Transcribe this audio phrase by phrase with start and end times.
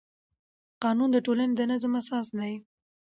[0.83, 2.53] قانون د ټولنې د نظم اساس دی.